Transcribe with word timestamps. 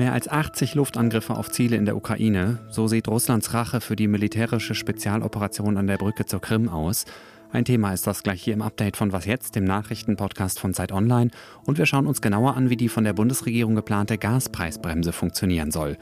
Mehr 0.00 0.14
als 0.14 0.28
80 0.28 0.74
Luftangriffe 0.74 1.34
auf 1.34 1.50
Ziele 1.50 1.76
in 1.76 1.84
der 1.84 1.94
Ukraine, 1.94 2.58
so 2.70 2.86
sieht 2.86 3.06
Russlands 3.06 3.52
Rache 3.52 3.82
für 3.82 3.96
die 3.96 4.06
militärische 4.06 4.74
Spezialoperation 4.74 5.76
an 5.76 5.86
der 5.86 5.98
Brücke 5.98 6.24
zur 6.24 6.40
Krim 6.40 6.68
aus. 6.68 7.04
Ein 7.52 7.64
Thema 7.64 7.92
ist 7.92 8.06
das 8.06 8.22
gleich 8.22 8.42
hier 8.42 8.54
im 8.54 8.62
Update 8.62 8.96
von 8.96 9.12
Was 9.12 9.26
jetzt, 9.26 9.56
dem 9.56 9.64
Nachrichtenpodcast 9.64 10.58
von 10.60 10.72
Zeit 10.72 10.92
Online. 10.92 11.30
Und 11.66 11.78
wir 11.78 11.86
schauen 11.86 12.06
uns 12.06 12.20
genauer 12.20 12.56
an, 12.56 12.70
wie 12.70 12.76
die 12.76 12.88
von 12.88 13.04
der 13.04 13.12
Bundesregierung 13.12 13.74
geplante 13.74 14.18
Gaspreisbremse 14.18 15.12
funktionieren 15.12 15.70
soll. 15.70 15.96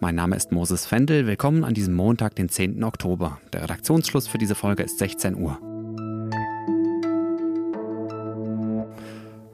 Mein 0.00 0.14
Name 0.14 0.36
ist 0.36 0.52
Moses 0.52 0.86
Fendel. 0.86 1.26
Willkommen 1.26 1.64
an 1.64 1.74
diesem 1.74 1.94
Montag, 1.94 2.34
den 2.34 2.48
10. 2.48 2.84
Oktober. 2.84 3.40
Der 3.52 3.62
Redaktionsschluss 3.62 4.26
für 4.26 4.38
diese 4.38 4.54
Folge 4.54 4.82
ist 4.82 4.98
16 4.98 5.34
Uhr. 5.34 5.58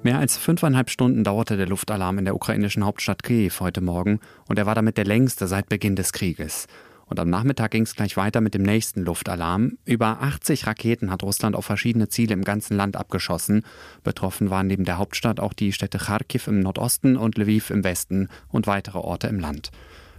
Mehr 0.04 0.18
als 0.18 0.36
fünfeinhalb 0.36 0.90
Stunden 0.90 1.22
dauerte 1.22 1.56
der 1.56 1.68
Luftalarm 1.68 2.18
in 2.18 2.24
der 2.24 2.34
ukrainischen 2.34 2.84
Hauptstadt 2.84 3.22
Kiew 3.22 3.52
heute 3.60 3.80
Morgen 3.80 4.18
und 4.48 4.58
er 4.58 4.66
war 4.66 4.74
damit 4.74 4.96
der 4.96 5.04
längste 5.04 5.46
seit 5.46 5.68
Beginn 5.68 5.94
des 5.94 6.12
Krieges. 6.12 6.66
Und 7.06 7.20
am 7.20 7.30
Nachmittag 7.30 7.70
ging 7.70 7.84
es 7.84 7.94
gleich 7.94 8.16
weiter 8.16 8.40
mit 8.40 8.54
dem 8.54 8.62
nächsten 8.62 9.02
Luftalarm. 9.02 9.78
Über 9.84 10.20
80 10.20 10.66
Raketen 10.66 11.12
hat 11.12 11.22
Russland 11.22 11.54
auf 11.54 11.66
verschiedene 11.66 12.08
Ziele 12.08 12.32
im 12.32 12.42
ganzen 12.42 12.76
Land 12.76 12.96
abgeschossen. 12.96 13.62
Betroffen 14.02 14.50
waren 14.50 14.66
neben 14.66 14.84
der 14.84 14.98
Hauptstadt 14.98 15.38
auch 15.38 15.52
die 15.52 15.72
Städte 15.72 15.98
Kharkiv 15.98 16.48
im 16.48 16.60
Nordosten 16.60 17.16
und 17.16 17.38
Lviv 17.38 17.70
im 17.70 17.84
Westen 17.84 18.28
und 18.48 18.66
weitere 18.66 18.98
Orte 18.98 19.28
im 19.28 19.38
Land. 19.38 19.70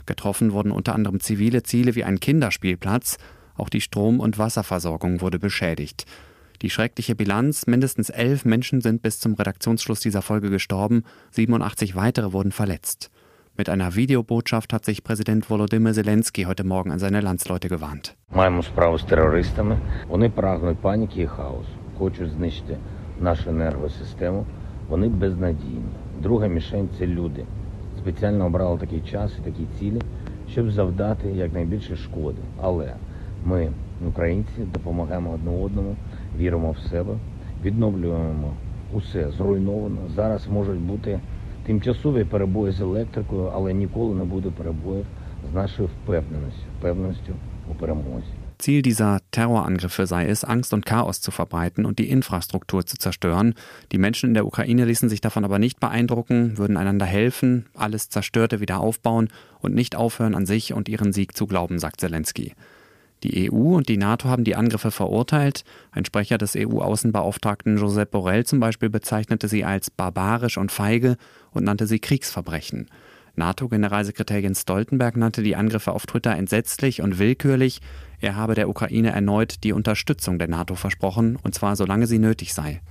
Getroffen 0.05 0.53
wurden 0.53 0.71
unter 0.71 0.95
anderem 0.95 1.19
zivile 1.19 1.63
Ziele 1.63 1.95
wie 1.95 2.05
ein 2.05 2.21
Kinderspielplatz. 2.21 3.17
Auch 3.55 3.69
die 3.69 3.81
Strom- 3.81 4.21
und 4.21 4.37
Wasserversorgung 4.37 5.19
wurde 5.19 5.39
beschädigt. 5.39 6.05
Die 6.62 6.70
schreckliche 6.70 7.14
Bilanz, 7.14 7.66
mindestens 7.66 8.10
elf 8.10 8.44
Menschen 8.44 8.80
sind 8.80 9.00
bis 9.02 9.20
zum 9.20 9.34
Redaktionsschluss 9.34 10.00
dieser 10.00 10.22
Folge 10.22 10.50
gestorben, 10.50 11.04
87 11.30 11.94
weitere 11.94 12.32
wurden 12.32 12.52
verletzt. 12.52 13.10
Mit 13.56 13.68
einer 13.68 13.96
Videobotschaft 13.96 14.72
hat 14.72 14.84
sich 14.84 15.02
Präsident 15.02 15.50
Volodymyr 15.50 15.92
Zelensky 15.92 16.44
heute 16.44 16.64
Morgen 16.64 16.92
an 16.92 16.98
seine 16.98 17.20
Landsleute 17.20 17.68
gewarnt. 17.68 18.14
Маємо 18.34 18.62
справу 18.62 18.98
з 18.98 19.04
терористами. 19.04 19.78
Вони 20.08 20.30
прагнуть 20.30 20.78
паніки 20.78 21.22
і 21.22 21.26
хаосу, 21.26 21.68
хочуть 21.98 22.30
знищити 22.30 22.76
нашу 23.20 23.50
енергосистему. 23.50 24.46
Вони 24.88 25.08
безнадійні. 25.08 25.92
Друга 26.22 26.46
мішень 26.46 26.88
це 26.98 27.06
люди. 27.06 27.44
Спеціально 27.98 28.46
обрали 28.46 28.78
такий 28.78 29.00
час 29.00 29.32
і 29.40 29.44
такі 29.44 29.66
цілі, 29.78 30.02
щоб 30.52 30.70
завдати 30.70 31.28
якнайбільше 31.28 31.96
шкоди. 31.96 32.38
Але 32.62 32.94
ми, 33.44 33.72
українці, 34.08 34.52
допомагаємо 34.74 35.30
одне 35.30 35.50
одному, 35.50 35.96
віримо 36.38 36.72
в 36.72 36.78
себе, 36.78 37.14
відновлюємо 37.64 38.52
усе 38.92 39.30
зруйновано. 39.30 39.98
Зараз 40.16 40.46
можуть 40.48 40.80
бути 40.80 41.20
тимчасові 41.66 42.24
перебої 42.24 42.72
з 42.72 42.80
електрикою, 42.80 43.50
але 43.54 43.74
ніколи 43.74 44.14
не 44.14 44.24
буде 44.24 44.50
перебоїв 44.50 45.06
з 45.52 45.54
нашою 45.54 45.88
впевненістю, 45.88 46.62
впевненістю 46.78 47.32
у 47.70 47.74
перемозі. 47.74 48.26
Ziel 48.60 48.82
dieser 48.82 49.20
Terrorangriffe 49.30 50.08
sei 50.08 50.26
es, 50.26 50.42
Angst 50.42 50.74
und 50.74 50.84
Chaos 50.84 51.20
zu 51.20 51.30
verbreiten 51.30 51.86
und 51.86 52.00
die 52.00 52.10
Infrastruktur 52.10 52.84
zu 52.84 52.96
zerstören. 52.96 53.54
Die 53.92 53.98
Menschen 53.98 54.30
in 54.30 54.34
der 54.34 54.46
Ukraine 54.46 54.84
ließen 54.84 55.08
sich 55.08 55.20
davon 55.20 55.44
aber 55.44 55.60
nicht 55.60 55.78
beeindrucken, 55.78 56.58
würden 56.58 56.76
einander 56.76 57.06
helfen, 57.06 57.66
alles 57.74 58.08
Zerstörte 58.08 58.58
wieder 58.58 58.80
aufbauen 58.80 59.28
und 59.60 59.76
nicht 59.76 59.94
aufhören, 59.94 60.34
an 60.34 60.44
sich 60.44 60.72
und 60.72 60.88
ihren 60.88 61.12
Sieg 61.12 61.36
zu 61.36 61.46
glauben, 61.46 61.78
sagt 61.78 62.00
Zelensky. 62.00 62.54
Die 63.23 63.49
EU 63.49 63.75
und 63.75 63.87
die 63.87 63.97
NATO 63.97 64.27
haben 64.27 64.43
die 64.43 64.55
Angriffe 64.55 64.91
verurteilt. 64.91 65.63
Ein 65.91 66.03
Sprecher 66.03 66.37
des 66.37 66.55
EU-Außenbeauftragten 66.57 67.77
Josep 67.77 68.11
Borrell 68.11 68.45
zum 68.45 68.59
Beispiel 68.59 68.89
bezeichnete 68.89 69.47
sie 69.47 69.63
als 69.63 69.89
barbarisch 69.89 70.57
und 70.57 70.71
feige 70.71 71.15
und 71.51 71.63
nannte 71.63 71.87
sie 71.87 71.99
Kriegsverbrechen. 71.99 72.89
NATO-Generalsekretär 73.35 74.41
Jens 74.41 74.61
Stoltenberg 74.61 75.17
nannte 75.17 75.41
die 75.41 75.55
Angriffe 75.55 75.93
auf 75.93 76.05
Twitter 76.05 76.35
entsetzlich 76.35 77.01
und 77.01 77.17
willkürlich. 77.17 77.79
Er 78.19 78.35
habe 78.35 78.55
der 78.55 78.69
Ukraine 78.69 79.11
erneut 79.11 79.63
die 79.63 79.73
Unterstützung 79.73 80.37
der 80.37 80.49
NATO 80.49 80.75
versprochen, 80.75 81.37
und 81.41 81.55
zwar 81.55 81.75
solange 81.75 82.07
sie 82.07 82.19
nötig 82.19 82.53
sei. 82.53 82.81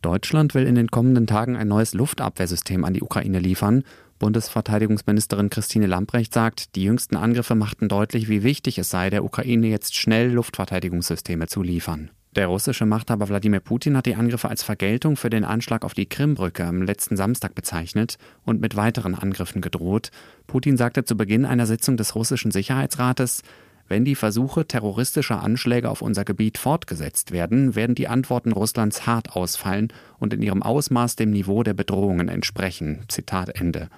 Deutschland 0.00 0.54
will 0.54 0.66
in 0.66 0.76
den 0.76 0.88
kommenden 0.88 1.26
Tagen 1.26 1.56
ein 1.56 1.68
neues 1.68 1.92
Luftabwehrsystem 1.92 2.84
an 2.84 2.94
die 2.94 3.02
Ukraine 3.02 3.40
liefern. 3.40 3.82
Bundesverteidigungsministerin 4.18 5.50
Christine 5.50 5.86
Lambrecht 5.86 6.34
sagt, 6.34 6.74
die 6.74 6.84
jüngsten 6.84 7.16
Angriffe 7.16 7.54
machten 7.54 7.88
deutlich, 7.88 8.28
wie 8.28 8.42
wichtig 8.42 8.78
es 8.78 8.90
sei, 8.90 9.10
der 9.10 9.24
Ukraine 9.24 9.68
jetzt 9.68 9.94
schnell 9.96 10.30
Luftverteidigungssysteme 10.32 11.46
zu 11.46 11.62
liefern. 11.62 12.10
Der 12.36 12.46
russische 12.46 12.86
Machthaber 12.86 13.28
Wladimir 13.28 13.60
Putin 13.60 13.96
hat 13.96 14.06
die 14.06 14.14
Angriffe 14.14 14.48
als 14.48 14.62
Vergeltung 14.62 15.16
für 15.16 15.30
den 15.30 15.44
Anschlag 15.44 15.84
auf 15.84 15.94
die 15.94 16.06
Krimbrücke 16.06 16.64
am 16.64 16.82
letzten 16.82 17.16
Samstag 17.16 17.54
bezeichnet 17.54 18.18
und 18.44 18.60
mit 18.60 18.76
weiteren 18.76 19.14
Angriffen 19.14 19.60
gedroht. 19.60 20.10
Putin 20.46 20.76
sagte 20.76 21.04
zu 21.04 21.16
Beginn 21.16 21.44
einer 21.44 21.66
Sitzung 21.66 21.96
des 21.96 22.14
russischen 22.14 22.50
Sicherheitsrates, 22.50 23.42
wenn 23.88 24.04
die 24.04 24.14
Versuche 24.14 24.66
terroristischer 24.66 25.42
Anschläge 25.42 25.88
auf 25.88 26.02
unser 26.02 26.24
Gebiet 26.24 26.58
fortgesetzt 26.58 27.32
werden, 27.32 27.74
werden 27.74 27.94
die 27.94 28.06
Antworten 28.06 28.52
Russlands 28.52 29.06
hart 29.06 29.34
ausfallen 29.34 29.88
und 30.18 30.34
in 30.34 30.42
ihrem 30.42 30.62
Ausmaß 30.62 31.16
dem 31.16 31.30
Niveau 31.30 31.62
der 31.62 31.72
Bedrohungen 31.72 32.28
entsprechen. 32.28 33.04
Zitat 33.08 33.58
Ende. 33.58 33.88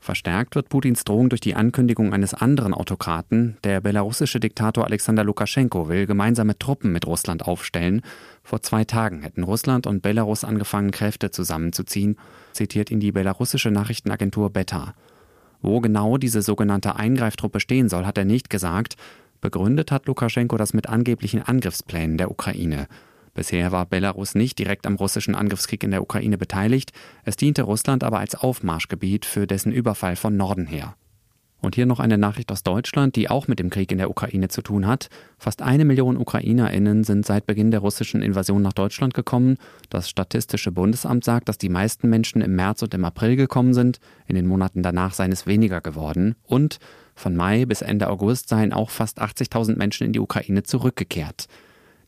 Verstärkt 0.00 0.54
wird 0.54 0.70
Putins 0.70 1.04
Drohung 1.04 1.28
durch 1.28 1.42
die 1.42 1.54
Ankündigung 1.54 2.14
eines 2.14 2.32
anderen 2.32 2.72
Autokraten. 2.72 3.58
Der 3.64 3.82
belarussische 3.82 4.40
Diktator 4.40 4.86
Alexander 4.86 5.24
Lukaschenko 5.24 5.90
will 5.90 6.06
gemeinsame 6.06 6.58
Truppen 6.58 6.90
mit 6.90 7.06
Russland 7.06 7.46
aufstellen. 7.46 8.00
Vor 8.42 8.62
zwei 8.62 8.84
Tagen 8.84 9.20
hätten 9.20 9.42
Russland 9.42 9.86
und 9.86 10.00
Belarus 10.00 10.42
angefangen, 10.42 10.90
Kräfte 10.90 11.30
zusammenzuziehen, 11.30 12.16
zitiert 12.52 12.90
ihn 12.90 13.00
die 13.00 13.12
belarussische 13.12 13.70
Nachrichtenagentur 13.70 14.48
Beta. 14.50 14.94
Wo 15.60 15.80
genau 15.80 16.16
diese 16.16 16.40
sogenannte 16.40 16.96
Eingreiftruppe 16.96 17.60
stehen 17.60 17.90
soll, 17.90 18.06
hat 18.06 18.16
er 18.16 18.24
nicht 18.24 18.48
gesagt. 18.48 18.96
Begründet 19.42 19.92
hat 19.92 20.06
Lukaschenko 20.06 20.56
das 20.56 20.72
mit 20.72 20.88
angeblichen 20.88 21.42
Angriffsplänen 21.42 22.16
der 22.16 22.30
Ukraine. 22.30 22.88
Bisher 23.40 23.72
war 23.72 23.86
Belarus 23.86 24.34
nicht 24.34 24.58
direkt 24.58 24.86
am 24.86 24.96
russischen 24.96 25.34
Angriffskrieg 25.34 25.82
in 25.82 25.92
der 25.92 26.02
Ukraine 26.02 26.36
beteiligt, 26.36 26.92
es 27.24 27.36
diente 27.36 27.62
Russland 27.62 28.04
aber 28.04 28.18
als 28.18 28.34
Aufmarschgebiet 28.34 29.24
für 29.24 29.46
dessen 29.46 29.72
Überfall 29.72 30.16
von 30.16 30.36
Norden 30.36 30.66
her. 30.66 30.94
Und 31.62 31.74
hier 31.74 31.86
noch 31.86 32.00
eine 32.00 32.18
Nachricht 32.18 32.52
aus 32.52 32.64
Deutschland, 32.64 33.16
die 33.16 33.30
auch 33.30 33.48
mit 33.48 33.58
dem 33.58 33.70
Krieg 33.70 33.90
in 33.92 33.96
der 33.96 34.10
Ukraine 34.10 34.48
zu 34.48 34.60
tun 34.60 34.86
hat. 34.86 35.08
Fast 35.38 35.62
eine 35.62 35.86
Million 35.86 36.18
Ukrainerinnen 36.18 37.02
sind 37.02 37.24
seit 37.24 37.46
Beginn 37.46 37.70
der 37.70 37.80
russischen 37.80 38.20
Invasion 38.20 38.60
nach 38.60 38.74
Deutschland 38.74 39.14
gekommen. 39.14 39.56
Das 39.88 40.10
Statistische 40.10 40.70
Bundesamt 40.70 41.24
sagt, 41.24 41.48
dass 41.48 41.56
die 41.56 41.70
meisten 41.70 42.10
Menschen 42.10 42.42
im 42.42 42.54
März 42.56 42.82
und 42.82 42.92
im 42.92 43.06
April 43.06 43.36
gekommen 43.36 43.72
sind. 43.72 44.00
In 44.26 44.34
den 44.34 44.48
Monaten 44.48 44.82
danach 44.82 45.14
seien 45.14 45.32
es 45.32 45.46
weniger 45.46 45.80
geworden. 45.80 46.34
Und 46.44 46.78
von 47.14 47.34
Mai 47.34 47.64
bis 47.64 47.80
Ende 47.80 48.10
August 48.10 48.50
seien 48.50 48.74
auch 48.74 48.90
fast 48.90 49.18
80.000 49.22 49.78
Menschen 49.78 50.04
in 50.04 50.12
die 50.12 50.20
Ukraine 50.20 50.62
zurückgekehrt. 50.62 51.48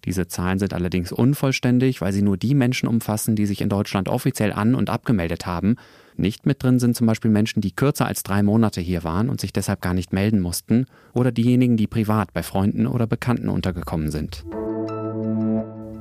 Diese 0.04 0.26
Zahlen 0.26 0.58
sind 0.58 0.74
allerdings 0.74 1.12
unvollständig, 1.12 2.00
weil 2.00 2.12
sie 2.12 2.22
nur 2.22 2.36
die 2.36 2.54
Menschen 2.54 2.88
umfassen, 2.88 3.36
die 3.36 3.46
sich 3.46 3.60
in 3.60 3.68
Deutschland 3.68 4.08
offiziell 4.08 4.52
an- 4.52 4.74
und 4.74 4.90
abgemeldet 4.90 5.46
haben. 5.46 5.76
Nicht 6.16 6.44
mit 6.44 6.62
drin 6.62 6.78
sind 6.78 6.96
zum 6.96 7.06
Beispiel 7.06 7.30
Menschen, 7.30 7.60
die 7.60 7.72
kürzer 7.72 8.06
als 8.06 8.22
drei 8.22 8.42
Monate 8.42 8.80
hier 8.80 9.04
waren 9.04 9.28
und 9.28 9.40
sich 9.40 9.52
deshalb 9.52 9.80
gar 9.80 9.94
nicht 9.94 10.12
melden 10.12 10.40
mussten, 10.40 10.86
oder 11.14 11.32
diejenigen, 11.32 11.76
die 11.76 11.86
privat 11.86 12.32
bei 12.32 12.42
Freunden 12.42 12.86
oder 12.86 13.06
Bekannten 13.06 13.48
untergekommen 13.48 14.10
sind. 14.10 14.44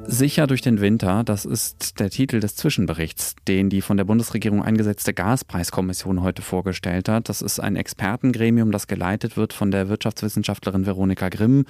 Sicher 0.07 0.47
durch 0.47 0.61
den 0.61 0.81
Winter, 0.81 1.23
das 1.23 1.45
ist 1.45 1.99
der 1.99 2.09
Titel 2.09 2.39
des 2.39 2.55
Zwischenberichts, 2.55 3.35
den 3.47 3.69
die 3.69 3.81
von 3.81 3.97
der 3.97 4.03
Bundesregierung 4.03 4.61
eingesetzte 4.61 5.13
Gaspreiskommission 5.13 6.21
heute 6.21 6.41
vorgestellt 6.41 7.07
hat. 7.07 7.29
Das 7.29 7.41
ist 7.41 7.59
ein 7.59 7.75
Expertengremium, 7.75 8.71
das 8.71 8.87
geleitet 8.87 9.37
wird 9.37 9.53
von 9.53 9.71
der 9.71 9.87
Wirtschaftswissenschaftlerin 9.89 10.85
Veronika 10.85 11.29
Grimm, 11.29 11.65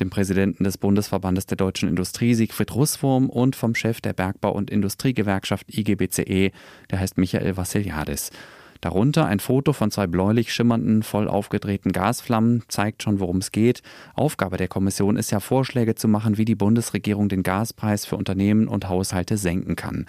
dem 0.00 0.10
Präsidenten 0.10 0.64
des 0.64 0.78
Bundesverbandes 0.78 1.46
der 1.46 1.56
deutschen 1.56 1.88
Industrie 1.88 2.34
Siegfried 2.34 2.74
Russwurm 2.74 3.28
und 3.28 3.56
vom 3.56 3.74
Chef 3.74 4.00
der 4.00 4.12
Bergbau- 4.12 4.52
und 4.52 4.70
Industriegewerkschaft 4.70 5.66
IGBCE, 5.76 6.50
der 6.90 7.00
heißt 7.00 7.18
Michael 7.18 7.56
Vassiliadis. 7.56 8.30
Darunter 8.80 9.24
ein 9.24 9.40
Foto 9.40 9.72
von 9.72 9.90
zwei 9.90 10.06
bläulich 10.06 10.52
schimmernden, 10.52 11.02
voll 11.02 11.26
aufgedrehten 11.26 11.92
Gasflammen 11.92 12.64
zeigt 12.68 13.02
schon, 13.02 13.18
worum 13.18 13.38
es 13.38 13.50
geht. 13.50 13.80
Aufgabe 14.14 14.58
der 14.58 14.68
Kommission 14.68 15.16
ist 15.16 15.30
ja, 15.30 15.40
Vorschläge 15.40 15.94
zu 15.94 16.06
machen, 16.06 16.36
wie 16.36 16.44
die 16.44 16.54
Bundesregierung 16.54 17.30
den 17.30 17.42
Gaspreis 17.42 18.04
für 18.04 18.16
Unternehmen 18.16 18.68
und 18.68 18.90
Haushalte 18.90 19.38
senken 19.38 19.74
kann. 19.74 20.04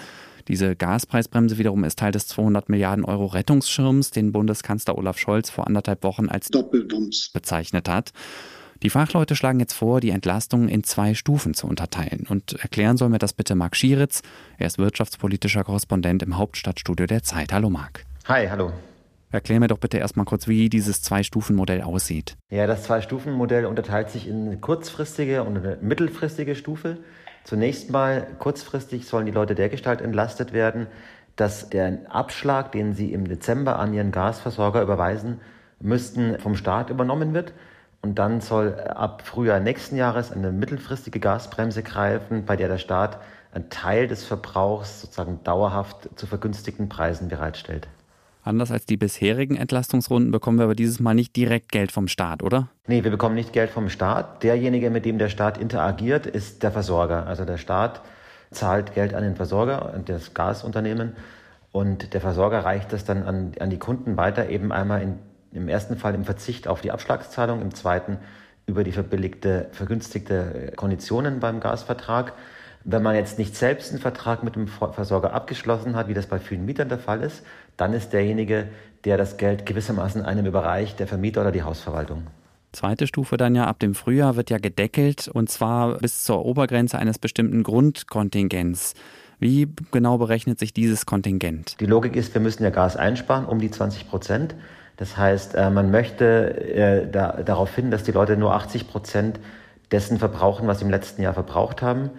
Diese 0.49 0.75
Gaspreisbremse 0.75 1.57
wiederum 1.57 1.85
ist 1.85 1.99
Teil 1.99 2.11
des 2.11 2.27
200 2.27 2.67
Milliarden 2.67 3.05
Euro 3.05 3.27
Rettungsschirms, 3.27 4.11
den 4.11 4.31
Bundeskanzler 4.31 4.97
Olaf 4.97 5.17
Scholz 5.17 5.49
vor 5.49 5.67
anderthalb 5.67 6.03
Wochen 6.03 6.27
als 6.27 6.49
Doppelwumms 6.49 7.29
bezeichnet 7.33 7.87
hat. 7.87 8.11
Die 8.83 8.89
Fachleute 8.89 9.35
schlagen 9.35 9.59
jetzt 9.59 9.73
vor, 9.73 10.01
die 10.01 10.09
Entlastung 10.09 10.67
in 10.67 10.83
zwei 10.83 11.13
Stufen 11.13 11.53
zu 11.53 11.67
unterteilen. 11.67 12.25
Und 12.27 12.53
erklären 12.61 12.97
soll 12.97 13.09
mir 13.09 13.19
das 13.19 13.33
bitte 13.33 13.55
Marc 13.55 13.75
Schieritz. 13.75 14.21
Er 14.57 14.67
ist 14.67 14.77
wirtschaftspolitischer 14.77 15.63
Korrespondent 15.63 16.23
im 16.23 16.37
Hauptstadtstudio 16.37 17.05
der 17.05 17.23
Zeit. 17.23 17.53
Hallo 17.53 17.69
Marc. 17.69 18.03
Hi, 18.25 18.47
hallo. 18.47 18.73
Erklär 19.31 19.59
mir 19.59 19.67
doch 19.67 19.79
bitte 19.79 19.97
erstmal 19.97 20.25
kurz, 20.25 20.47
wie 20.47 20.69
dieses 20.69 21.01
Zwei-Stufen-Modell 21.01 21.81
aussieht. 21.81 22.35
Ja, 22.49 22.67
das 22.67 22.83
Zwei-Stufen-Modell 22.83 23.65
unterteilt 23.65 24.09
sich 24.09 24.27
in 24.27 24.47
eine 24.47 24.57
kurzfristige 24.57 25.43
und 25.43 25.57
eine 25.57 25.77
mittelfristige 25.81 26.55
Stufe. 26.55 26.97
Zunächst 27.43 27.91
mal 27.91 28.27
kurzfristig 28.39 29.07
sollen 29.07 29.25
die 29.25 29.31
Leute 29.31 29.55
dergestalt 29.55 30.01
entlastet 30.01 30.53
werden, 30.53 30.87
dass 31.35 31.69
der 31.69 31.99
Abschlag, 32.09 32.71
den 32.71 32.93
sie 32.93 33.11
im 33.11 33.27
Dezember 33.27 33.77
an 33.77 33.93
ihren 33.93 34.11
Gasversorger 34.11 34.81
überweisen 34.81 35.39
müssten, 35.79 36.39
vom 36.39 36.55
Staat 36.55 36.89
übernommen 36.89 37.33
wird. 37.33 37.53
Und 38.05 38.19
dann 38.19 38.39
soll 38.39 38.79
ab 38.81 39.23
Frühjahr 39.25 39.59
nächsten 39.59 39.95
Jahres 39.95 40.31
eine 40.31 40.51
mittelfristige 40.51 41.19
Gasbremse 41.19 41.81
greifen, 41.81 42.45
bei 42.45 42.55
der 42.55 42.67
der 42.67 42.77
Staat 42.77 43.17
einen 43.51 43.71
Teil 43.71 44.07
des 44.07 44.23
Verbrauchs 44.23 45.01
sozusagen 45.01 45.39
dauerhaft 45.43 46.07
zu 46.15 46.27
vergünstigten 46.27 46.87
Preisen 46.87 47.29
bereitstellt. 47.29 47.87
Anders 48.43 48.69
als 48.69 48.85
die 48.85 48.95
bisherigen 48.95 49.55
Entlastungsrunden 49.55 50.29
bekommen 50.31 50.59
wir 50.59 50.65
aber 50.65 50.75
dieses 50.75 50.99
Mal 50.99 51.15
nicht 51.15 51.35
direkt 51.35 51.71
Geld 51.71 51.91
vom 51.91 52.07
Staat, 52.07 52.43
oder? 52.43 52.67
Nee, 52.85 53.03
wir 53.03 53.09
bekommen 53.09 53.33
nicht 53.33 53.53
Geld 53.53 53.71
vom 53.71 53.89
Staat. 53.89 54.43
Derjenige, 54.43 54.91
mit 54.91 55.03
dem 55.03 55.17
der 55.17 55.29
Staat 55.29 55.57
interagiert, 55.57 56.27
ist 56.27 56.61
der 56.61 56.71
Versorger. 56.71 57.25
Also 57.25 57.43
der 57.43 57.57
Staat 57.57 58.01
zahlt 58.51 58.93
Geld 58.93 59.15
an 59.15 59.23
den 59.23 59.35
Versorger, 59.35 59.99
das 60.05 60.35
Gasunternehmen, 60.35 61.13
und 61.71 62.13
der 62.13 62.21
Versorger 62.21 62.63
reicht 62.63 62.93
das 62.93 63.03
dann 63.03 63.23
an, 63.23 63.53
an 63.59 63.71
die 63.71 63.79
Kunden 63.79 64.15
weiter, 64.15 64.47
eben 64.47 64.71
einmal 64.71 65.01
in, 65.01 65.17
im 65.51 65.67
ersten 65.67 65.97
Fall 65.97 66.15
im 66.15 66.25
Verzicht 66.25 66.67
auf 66.67 66.81
die 66.81 66.91
Abschlagszahlung, 66.91 67.61
im 67.61 67.73
zweiten 67.73 68.17
über 68.67 68.83
die 68.83 68.91
verbilligte, 68.91 69.67
vergünstigte 69.71 70.73
Konditionen 70.75 71.39
beim 71.39 71.59
Gasvertrag. 71.59 72.33
Wenn 72.83 73.03
man 73.03 73.15
jetzt 73.15 73.39
nicht 73.39 73.55
selbst 73.55 73.91
einen 73.91 74.01
Vertrag 74.01 74.43
mit 74.43 74.55
dem 74.55 74.67
Versorger 74.67 75.33
abgeschlossen 75.33 75.95
hat, 75.95 76.07
wie 76.07 76.13
das 76.13 76.27
bei 76.27 76.39
vielen 76.39 76.65
Mietern 76.65 76.89
der 76.89 76.99
Fall 76.99 77.21
ist, 77.21 77.43
dann 77.77 77.93
ist 77.93 78.13
derjenige, 78.13 78.67
der 79.05 79.17
das 79.17 79.37
Geld 79.37 79.65
gewissermaßen 79.65 80.23
einem 80.23 80.45
überreicht, 80.45 80.99
der 80.99 81.07
Vermieter 81.07 81.41
oder 81.41 81.51
die 81.51 81.63
Hausverwaltung. 81.63 82.27
Zweite 82.71 83.07
Stufe 83.07 83.37
dann 83.37 83.55
ja 83.55 83.67
ab 83.67 83.79
dem 83.79 83.95
Frühjahr 83.95 84.35
wird 84.35 84.49
ja 84.49 84.57
gedeckelt 84.57 85.29
und 85.29 85.49
zwar 85.49 85.97
bis 85.99 86.23
zur 86.23 86.43
Obergrenze 86.45 86.99
eines 86.99 87.19
bestimmten 87.19 87.63
Grundkontingents. 87.63 88.95
Wie 89.39 89.67
genau 89.91 90.17
berechnet 90.17 90.59
sich 90.59 90.73
dieses 90.73 91.05
Kontingent? 91.05 91.79
Die 91.79 91.85
Logik 91.85 92.15
ist, 92.15 92.33
wir 92.33 92.41
müssen 92.41 92.63
ja 92.63 92.69
Gas 92.69 92.95
einsparen, 92.97 93.45
um 93.45 93.59
die 93.59 93.71
20 93.71 94.09
Prozent. 94.09 94.55
Das 94.97 95.17
heißt, 95.17 95.55
äh, 95.55 95.69
man 95.69 95.91
möchte 95.91 96.25
äh, 96.73 97.09
darauf 97.09 97.73
hin, 97.75 97.91
dass 97.91 98.03
die 98.03 98.11
Leute 98.11 98.37
nur 98.37 98.53
80 98.53 98.87
Prozent 98.87 99.39
dessen 99.91 100.17
verbrauchen, 100.17 100.67
was 100.67 100.79
sie 100.79 100.85
im 100.85 100.91
letzten 100.91 101.21
Jahr 101.21 101.33
verbraucht 101.33 101.81
haben 101.81 102.11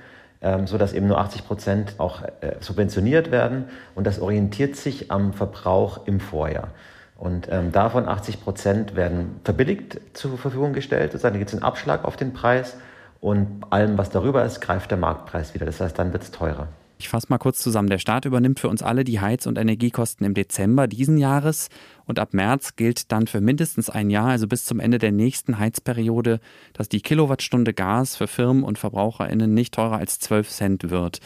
ähm, 0.42 0.66
so 0.66 0.78
dass 0.78 0.92
eben 0.92 1.06
nur 1.06 1.18
80 1.18 1.46
Prozent 1.46 1.94
auch 1.98 2.22
äh, 2.22 2.56
subventioniert 2.60 3.30
werden. 3.30 3.64
Und 3.94 4.06
das 4.06 4.20
orientiert 4.20 4.76
sich 4.76 5.10
am 5.10 5.32
Verbrauch 5.32 6.06
im 6.06 6.20
Vorjahr. 6.20 6.68
Und 7.16 7.48
ähm, 7.50 7.72
davon 7.72 8.08
80 8.08 8.42
Prozent 8.42 8.94
werden 8.94 9.40
verbilligt 9.44 9.98
zur 10.12 10.36
Verfügung 10.36 10.72
gestellt. 10.72 11.12
Sozusagen, 11.12 11.34
da 11.34 11.38
gibt 11.38 11.48
es 11.50 11.54
einen 11.54 11.64
Abschlag 11.64 12.04
auf 12.04 12.16
den 12.16 12.32
Preis 12.32 12.76
und 13.20 13.64
allem, 13.70 13.96
was 13.96 14.10
darüber 14.10 14.44
ist, 14.44 14.60
greift 14.60 14.90
der 14.90 14.98
Marktpreis 14.98 15.54
wieder. 15.54 15.64
Das 15.64 15.80
heißt, 15.80 15.98
dann 15.98 16.12
wird 16.12 16.22
es 16.22 16.30
teurer. 16.30 16.68
Ich 16.98 17.08
fasse 17.10 17.26
mal 17.28 17.38
kurz 17.38 17.58
zusammen. 17.58 17.90
Der 17.90 17.98
Staat 17.98 18.24
übernimmt 18.24 18.58
für 18.58 18.68
uns 18.68 18.82
alle 18.82 19.04
die 19.04 19.20
Heiz- 19.20 19.46
und 19.46 19.58
Energiekosten 19.58 20.24
im 20.24 20.32
Dezember 20.32 20.86
diesen 20.86 21.18
Jahres 21.18 21.68
und 22.06 22.18
ab 22.18 22.32
März 22.32 22.76
gilt 22.76 23.12
dann 23.12 23.26
für 23.26 23.40
mindestens 23.40 23.90
ein 23.90 24.08
Jahr, 24.08 24.28
also 24.28 24.46
bis 24.46 24.64
zum 24.64 24.80
Ende 24.80 24.98
der 24.98 25.12
nächsten 25.12 25.58
Heizperiode, 25.58 26.40
dass 26.72 26.88
die 26.88 27.02
Kilowattstunde 27.02 27.74
Gas 27.74 28.16
für 28.16 28.26
Firmen 28.26 28.64
und 28.64 28.78
VerbraucherInnen 28.78 29.52
nicht 29.52 29.74
teurer 29.74 29.98
als 29.98 30.18
12 30.20 30.48
Cent 30.48 30.90
wird. 30.90 31.20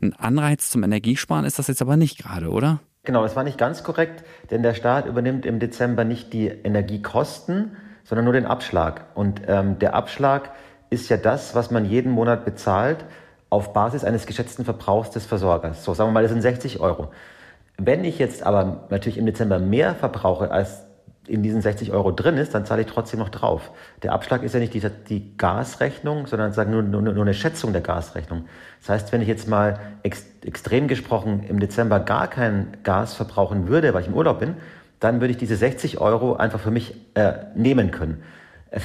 Ein 0.00 0.14
Anreiz 0.14 0.70
zum 0.70 0.82
Energiesparen 0.82 1.44
ist 1.44 1.58
das 1.58 1.68
jetzt 1.68 1.82
aber 1.82 1.98
nicht 1.98 2.18
gerade, 2.18 2.48
oder? 2.48 2.80
Genau, 3.04 3.22
das 3.22 3.36
war 3.36 3.44
nicht 3.44 3.58
ganz 3.58 3.82
korrekt, 3.82 4.24
denn 4.50 4.62
der 4.62 4.74
Staat 4.74 5.06
übernimmt 5.06 5.44
im 5.44 5.58
Dezember 5.58 6.04
nicht 6.04 6.32
die 6.32 6.48
Energiekosten, 6.48 7.76
sondern 8.04 8.24
nur 8.24 8.34
den 8.34 8.46
Abschlag. 8.46 9.06
Und 9.14 9.42
ähm, 9.46 9.78
der 9.78 9.94
Abschlag 9.94 10.52
ist 10.88 11.08
ja 11.10 11.18
das, 11.18 11.54
was 11.54 11.70
man 11.70 11.84
jeden 11.84 12.12
Monat 12.12 12.44
bezahlt 12.44 13.04
auf 13.50 13.72
Basis 13.72 14.04
eines 14.04 14.26
geschätzten 14.26 14.64
Verbrauchs 14.64 15.10
des 15.10 15.26
Versorgers. 15.26 15.84
So, 15.84 15.92
sagen 15.92 16.08
wir 16.10 16.14
mal, 16.14 16.22
das 16.22 16.32
sind 16.32 16.42
60 16.42 16.80
Euro. 16.80 17.10
Wenn 17.76 18.04
ich 18.04 18.18
jetzt 18.18 18.42
aber 18.42 18.86
natürlich 18.90 19.18
im 19.18 19.26
Dezember 19.26 19.58
mehr 19.58 19.94
verbrauche, 19.94 20.50
als 20.50 20.84
in 21.26 21.42
diesen 21.42 21.60
60 21.60 21.92
Euro 21.92 22.10
drin 22.10 22.36
ist, 22.36 22.54
dann 22.54 22.64
zahle 22.64 22.82
ich 22.82 22.88
trotzdem 22.88 23.20
noch 23.20 23.28
drauf. 23.28 23.70
Der 24.02 24.12
Abschlag 24.12 24.42
ist 24.42 24.54
ja 24.54 24.60
nicht 24.60 24.74
die, 24.74 24.82
die 25.08 25.36
Gasrechnung, 25.36 26.26
sondern 26.26 26.52
sagen 26.52 26.72
nur, 26.72 26.82
nur, 26.82 27.02
nur, 27.02 27.22
eine 27.22 27.34
Schätzung 27.34 27.72
der 27.72 27.82
Gasrechnung. 27.82 28.46
Das 28.80 28.88
heißt, 28.88 29.12
wenn 29.12 29.22
ich 29.22 29.28
jetzt 29.28 29.46
mal 29.46 29.78
ex, 30.02 30.24
extrem 30.44 30.88
gesprochen 30.88 31.44
im 31.48 31.60
Dezember 31.60 32.00
gar 32.00 32.26
kein 32.28 32.78
Gas 32.82 33.14
verbrauchen 33.14 33.68
würde, 33.68 33.94
weil 33.94 34.02
ich 34.02 34.08
im 34.08 34.14
Urlaub 34.14 34.40
bin, 34.40 34.56
dann 34.98 35.20
würde 35.20 35.30
ich 35.30 35.38
diese 35.38 35.56
60 35.56 36.00
Euro 36.00 36.34
einfach 36.34 36.60
für 36.60 36.70
mich 36.70 36.94
äh, 37.14 37.32
nehmen 37.54 37.90
können. 37.90 38.22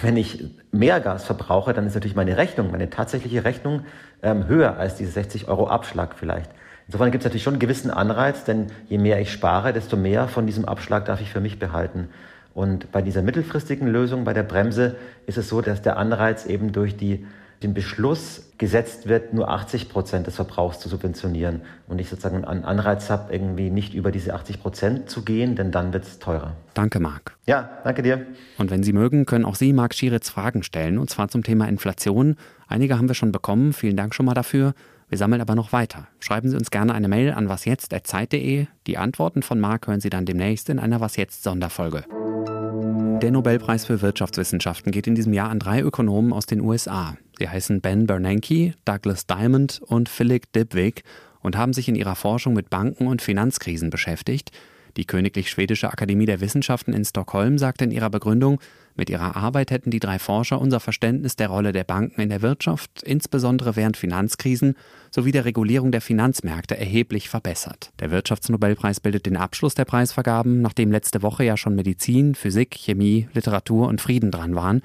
Wenn 0.02 0.18
ich 0.18 0.44
mehr 0.72 1.00
Gas 1.00 1.26
verbrauche, 1.26 1.74
dann 1.74 1.86
ist 1.86 1.94
natürlich 1.94 2.16
meine 2.16 2.38
Rechnung, 2.38 2.72
meine 2.72 2.90
tatsächliche 2.90 3.44
Rechnung 3.44 3.82
ähm, 4.24 4.48
höher 4.48 4.78
als 4.78 4.96
diese 4.96 5.12
60 5.12 5.48
Euro 5.48 5.68
Abschlag 5.68 6.16
vielleicht. 6.16 6.50
Insofern 6.88 7.12
gibt 7.12 7.24
es 7.24 7.26
natürlich 7.26 7.44
schon 7.44 7.54
einen 7.54 7.60
gewissen 7.60 7.92
Anreiz, 7.92 8.44
denn 8.44 8.68
je 8.88 8.98
mehr 8.98 9.20
ich 9.20 9.32
spare, 9.32 9.74
desto 9.74 9.98
mehr 9.98 10.28
von 10.28 10.46
diesem 10.48 10.66
Abschlag 10.66 11.06
darf 11.06 11.22
ich 11.22 11.32
für 11.32 11.40
mich 11.40 11.60
behalten. 11.60 12.10
Und 12.54 12.92
bei 12.92 13.02
dieser 13.02 13.22
mittelfristigen 13.22 13.88
Lösung, 13.88 14.24
bei 14.24 14.34
der 14.34 14.44
Bremse, 14.44 14.96
ist 15.28 15.38
es 15.38 15.50
so, 15.50 15.62
dass 15.62 15.82
der 15.82 15.98
Anreiz 15.98 16.46
eben 16.46 16.72
durch 16.72 16.96
die 16.96 17.26
den 17.63 17.74
Beschluss 17.74 18.52
gesetzt 18.57 19.07
wird, 19.07 19.34
nur 19.34 19.50
80 19.50 19.90
Prozent 19.90 20.28
des 20.28 20.36
Verbrauchs 20.36 20.80
zu 20.80 20.88
subventionieren 20.90 21.62
und 21.88 22.00
ich 22.00 22.10
sozusagen 22.10 22.46
einen 22.46 22.63
Anreiz 22.63 23.10
habe, 23.10 23.34
irgendwie 23.34 23.69
nicht 23.69 23.94
über 23.94 24.12
diese 24.12 24.34
80 24.34 24.62
Prozent 24.62 25.10
zu 25.10 25.24
gehen, 25.24 25.56
denn 25.56 25.72
dann 25.72 25.92
wird 25.94 26.06
es 26.06 26.19
teurer. 26.19 26.54
Danke, 26.74 27.00
Marc. 27.00 27.36
Ja, 27.46 27.69
danke 27.84 28.02
dir. 28.02 28.25
Und 28.57 28.72
wenn 28.72 28.84
Sie 28.84 28.94
mögen, 28.94 29.25
können 29.25 29.46
auch 29.46 29.56
Sie 29.56 29.74
Marc 29.74 29.94
Schieritz 29.94 30.30
Fragen 30.30 30.63
stellen, 30.63 30.98
und 30.98 31.10
zwar 31.10 31.28
zum 31.28 31.44
Thema 31.44 31.68
Inflation. 31.68 32.36
Einige 32.68 32.98
haben 32.98 33.07
wir 33.07 33.16
schon 33.16 33.31
bekommen, 33.31 33.74
vielen 33.74 33.98
Dank 33.98 34.16
schon 34.16 34.25
mal 34.25 34.34
dafür. 34.34 34.74
Wir 35.07 35.18
sammeln 35.18 35.42
aber 35.42 35.56
noch 35.56 35.72
weiter. 35.72 36.07
Schreiben 36.19 36.50
Sie 36.50 36.56
uns 36.56 36.72
gerne 36.72 36.94
eine 36.94 37.07
Mail 37.07 37.31
an 37.31 37.48
wasjetzt.zeit.de. 37.48 38.68
Die 38.88 38.98
Antworten 38.98 39.44
von 39.44 39.60
Marc 39.60 39.88
hören 39.88 40.00
Sie 40.00 40.10
dann 40.10 40.25
demnächst 40.25 40.69
in 40.69 40.80
einer 40.80 41.00
Was 41.00 41.16
jetzt 41.16 41.44
Sonderfolge. 41.44 42.06
Der 43.22 43.32
Nobelpreis 43.32 43.86
für 43.86 44.02
Wirtschaftswissenschaften 44.02 44.92
geht 44.92 45.08
in 45.08 45.16
diesem 45.16 45.34
Jahr 45.34 45.50
an 45.50 45.60
drei 45.60 45.82
Ökonomen 45.82 46.34
aus 46.34 46.46
den 46.46 46.62
USA. 46.62 47.18
Sie 47.40 47.48
heißen 47.48 47.82
Ben 47.82 48.06
Bernanke, 48.08 48.74
Douglas 48.84 49.26
Diamond 49.26 49.82
und 49.86 50.10
Philip 50.10 50.52
Dybvig 50.54 51.04
und 51.42 51.58
haben 51.58 51.74
sich 51.74 51.88
in 51.88 51.96
ihrer 51.96 52.16
Forschung 52.16 52.54
mit 52.54 52.70
Banken 52.70 53.08
und 53.08 53.22
Finanzkrisen 53.22 53.90
beschäftigt. 53.90 54.52
Die 54.97 55.06
Königlich 55.06 55.50
Schwedische 55.50 55.89
Akademie 55.89 56.25
der 56.25 56.39
Wissenschaften 56.39 56.94
in 56.94 57.03
Stockholm 57.03 57.57
sagte 57.57 57.83
in 57.83 57.92
ihrer 57.92 58.09
Begründung, 58.09 58.62
mit 58.95 59.09
ihrer 59.09 59.36
Arbeit 59.36 59.71
hätten 59.71 59.92
die 59.92 60.00
drei 60.00 60.19
Forscher 60.19 60.62
unser 60.62 60.80
Verständnis 60.80 61.36
der 61.36 61.50
Rolle 61.50 61.74
der 61.74 61.83
Banken 61.83 62.21
in 62.21 62.30
der 62.30 62.42
Wirtschaft, 62.42 63.03
insbesondere 63.03 63.75
während 63.75 63.97
Finanzkrisen, 63.97 64.75
sowie 65.12 65.33
der 65.33 65.44
Regulierung 65.44 65.92
der 65.92 66.00
Finanzmärkte 66.00 66.77
erheblich 66.77 67.27
verbessert. 67.27 67.92
Der 68.00 68.09
Wirtschaftsnobelpreis 68.09 69.01
bildet 69.01 69.25
den 69.25 69.35
Abschluss 69.35 69.75
der 69.75 69.83
Preisvergaben, 69.83 70.61
nachdem 70.61 70.92
letzte 70.92 71.21
Woche 71.21 71.44
ja 71.44 71.57
schon 71.57 71.75
Medizin, 71.75 72.33
Physik, 72.35 72.75
Chemie, 72.75 73.28
Literatur 73.33 73.90
und 73.90 73.99
Frieden 73.99 74.31
dran 74.31 74.56
waren. 74.56 74.81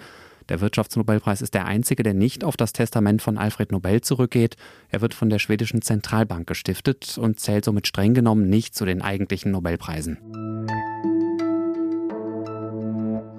Der 0.50 0.60
Wirtschaftsnobelpreis 0.60 1.42
ist 1.42 1.54
der 1.54 1.64
einzige, 1.66 2.02
der 2.02 2.12
nicht 2.12 2.42
auf 2.42 2.56
das 2.56 2.72
Testament 2.72 3.22
von 3.22 3.38
Alfred 3.38 3.70
Nobel 3.70 4.00
zurückgeht. 4.00 4.56
Er 4.88 5.00
wird 5.00 5.14
von 5.14 5.30
der 5.30 5.38
schwedischen 5.38 5.80
Zentralbank 5.80 6.48
gestiftet 6.48 7.16
und 7.18 7.38
zählt 7.38 7.64
somit 7.64 7.86
streng 7.86 8.14
genommen 8.14 8.48
nicht 8.48 8.74
zu 8.74 8.84
den 8.84 9.00
eigentlichen 9.00 9.52
Nobelpreisen. 9.52 10.18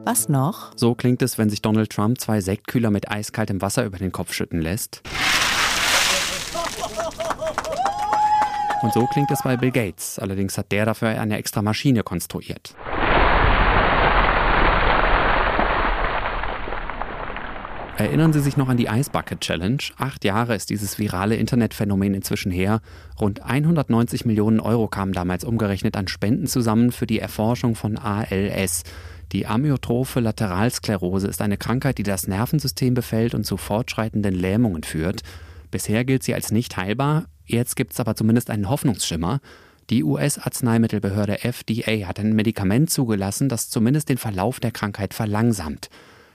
Was 0.06 0.30
noch? 0.30 0.72
So 0.78 0.96
klingt 0.96 1.22
es, 1.22 1.38
wenn 1.38 1.50
sich 1.50 1.62
Donald 1.62 1.90
Trump 1.90 2.20
zwei 2.22 2.40
Sektkühler 2.40 2.92
mit 2.92 3.12
eiskaltem 3.12 3.62
Wasser 3.62 3.84
über 3.84 3.98
den 3.98 4.14
Kopf 4.14 4.32
schütten 4.32 4.62
lässt. 4.62 5.04
Und 8.82 8.94
so 8.94 9.06
klingt 9.08 9.30
es 9.32 9.44
bei 9.44 9.58
Bill 9.58 9.72
Gates. 9.72 10.18
Allerdings 10.18 10.58
hat 10.58 10.72
der 10.72 10.86
dafür 10.86 11.10
eine 11.10 11.38
extra 11.38 11.62
Maschine 11.62 12.04
konstruiert. 12.04 12.74
Erinnern 18.02 18.34
Sie 18.34 18.40
sich 18.40 18.58
noch 18.58 18.68
an 18.68 18.78
die 18.78 18.88
Ice 18.88 19.12
Bucket 19.12 19.42
Challenge? 19.42 19.78
Acht 19.96 20.26
Jahre 20.26 20.56
ist 20.56 20.72
dieses 20.72 20.98
virale 20.98 21.36
Internetphänomen 21.36 22.16
inzwischen 22.16 22.52
her. 22.52 22.82
Rund 23.20 23.44
190 23.44 24.26
Millionen 24.26 24.60
Euro 24.60 24.88
kamen 24.88 25.14
damals 25.14 25.44
umgerechnet 25.44 25.96
an 25.96 26.08
Spenden 26.08 26.48
zusammen 26.48 26.92
für 26.92 27.06
die 27.06 27.20
Erforschung 27.20 27.76
von 27.76 28.00
ALS. 28.00 28.82
Die 29.34 29.46
amyotrophe 29.46 30.20
Lateralsklerose 30.20 31.28
ist 31.28 31.44
eine 31.44 31.58
Krankheit, 31.58 32.00
die 32.00 32.04
das 32.04 32.26
Nervensystem 32.28 32.96
befällt 32.96 33.36
und 33.36 33.46
zu 33.46 33.56
fortschreitenden 33.56 34.34
Lähmungen 34.34 34.82
führt. 34.82 35.22
Bisher 35.70 36.04
gilt 36.04 36.24
sie 36.24 36.34
als 36.34 36.52
nicht 36.52 36.78
heilbar, 36.78 37.26
jetzt 37.46 37.76
gibt 37.76 37.94
es 37.94 38.00
aber 38.00 38.16
zumindest 38.16 38.50
einen 38.50 38.68
Hoffnungsschimmer. 38.68 39.42
Die 39.92 40.04
US-Arzneimittelbehörde 40.04 41.44
FDA 41.44 42.08
hat 42.08 42.20
ein 42.20 42.34
Medikament 42.34 42.90
zugelassen, 42.90 43.48
das 43.48 43.70
zumindest 43.70 44.10
den 44.10 44.18
Verlauf 44.18 44.60
der 44.60 44.72
Krankheit 44.72 45.14
verlangsamt. 45.14 45.92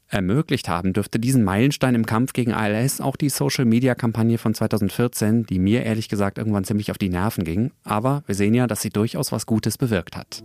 Ermöglicht 0.08 0.68
haben 0.68 0.92
dürfte 0.92 1.18
diesen 1.18 1.42
Meilenstein 1.42 1.94
im 1.96 2.06
Kampf 2.06 2.32
gegen 2.32 2.52
ALS 2.52 3.00
auch 3.00 3.16
die 3.16 3.28
Social-Media-Kampagne 3.28 4.38
von 4.38 4.54
2014, 4.54 5.44
die 5.46 5.58
mir 5.58 5.82
ehrlich 5.82 6.08
gesagt 6.08 6.38
irgendwann 6.38 6.64
ziemlich 6.64 6.90
auf 6.90 6.98
die 6.98 7.08
Nerven 7.08 7.44
ging. 7.44 7.72
Aber 7.82 8.22
wir 8.26 8.36
sehen 8.36 8.54
ja, 8.54 8.66
dass 8.66 8.82
sie 8.82 8.90
durchaus 8.90 9.32
was 9.32 9.46
Gutes 9.46 9.78
bewirkt 9.78 10.16
hat. 10.16 10.42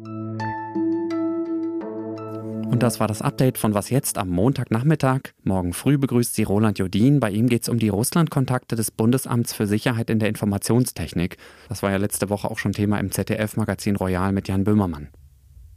Und 2.72 2.84
das 2.84 3.02
war 3.02 3.08
das 3.08 3.22
Update 3.22 3.58
von 3.58 3.74
Was 3.74 3.90
jetzt 3.90 4.18
am 4.18 4.30
Montagnachmittag. 4.30 5.34
Morgen 5.44 5.74
früh 5.74 5.98
begrüßt 5.98 6.34
Sie 6.34 6.44
Roland 6.44 6.80
Jodin. 6.80 7.20
Bei 7.20 7.30
ihm 7.30 7.50
geht 7.50 7.64
es 7.64 7.70
um 7.70 7.78
die 7.78 7.90
Russland-Kontakte 7.90 8.78
des 8.78 8.92
Bundesamts 8.92 9.54
für 9.54 9.68
Sicherheit 9.68 10.10
in 10.10 10.20
der 10.20 10.30
Informationstechnik. 10.30 11.36
Das 11.68 11.84
war 11.84 11.92
ja 11.92 11.98
letzte 11.98 12.30
Woche 12.30 12.50
auch 12.50 12.58
schon 12.58 12.72
Thema 12.72 12.98
im 13.00 13.12
ZDF-Magazin 13.12 13.98
Royal 13.98 14.32
mit 14.32 14.48
Jan 14.48 14.64
Böhmermann. 14.64 15.10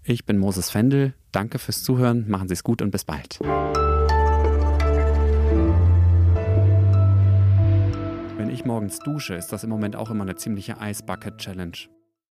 Ich 0.06 0.26
bin 0.26 0.36
Moses 0.36 0.68
Fendel. 0.68 1.14
Danke 1.32 1.58
fürs 1.58 1.82
Zuhören. 1.82 2.28
Machen 2.28 2.46
Sie 2.48 2.52
es 2.52 2.62
gut 2.62 2.82
und 2.82 2.90
bis 2.90 3.06
bald. 3.06 3.40
Wenn 8.36 8.50
ich 8.50 8.66
morgens 8.66 8.98
dusche, 8.98 9.34
ist 9.34 9.48
das 9.48 9.64
im 9.64 9.70
Moment 9.70 9.96
auch 9.96 10.10
immer 10.10 10.24
eine 10.24 10.36
ziemliche 10.36 10.78
Eisbucket-Challenge. 10.78 11.88